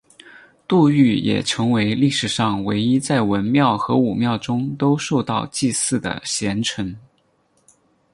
[0.67, 6.97] 杜预也成为历史上唯一在文庙和武庙中都受到祭祀的贤臣。